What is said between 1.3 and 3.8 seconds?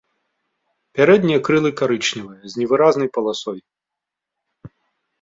крылы карычневыя з невыразнай паласой.